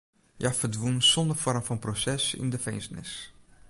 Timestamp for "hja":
0.39-0.51